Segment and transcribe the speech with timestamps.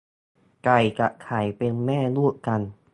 [0.63, 2.61] ไก่กับไข่เป็นแม่ลูกกัน